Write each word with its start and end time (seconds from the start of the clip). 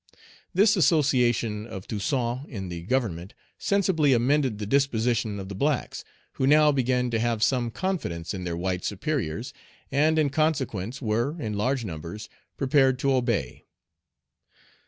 This 0.51 0.75
association 0.75 1.67
of 1.67 1.85
Toussaint 1.87 2.47
in 2.49 2.69
the 2.69 2.81
Government 2.81 3.35
sensibly 3.59 4.13
amended 4.13 4.57
the 4.57 4.65
disposition 4.65 5.39
of 5.39 5.47
the 5.47 5.53
blacks, 5.53 6.03
who 6.31 6.47
now 6.47 6.71
began 6.71 7.11
to 7.11 7.19
have 7.19 7.43
some 7.43 7.69
confidence 7.69 8.33
in 8.33 8.43
their 8.43 8.57
white 8.57 8.83
superiors, 8.83 9.53
and 9.91 10.17
in 10.17 10.31
consequence 10.31 11.03
were, 11.03 11.39
in 11.39 11.53
large 11.53 11.85
numbers, 11.85 12.29
prepared 12.57 12.97
to 12.97 13.13
obey. 13.13 13.65